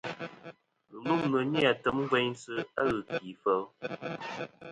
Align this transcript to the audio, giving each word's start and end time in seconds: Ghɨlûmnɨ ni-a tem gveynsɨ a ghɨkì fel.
Ghɨlûmnɨ 1.03 1.39
ni-a 1.51 1.71
tem 1.83 1.97
gveynsɨ 2.09 2.53
a 2.79 2.81
ghɨkì 2.89 3.31
fel. 3.41 3.61